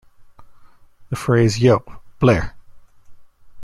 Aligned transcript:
The 1.11 1.15
phrase 1.15 1.59
Yo, 1.59 1.85
Blair. 2.17 2.55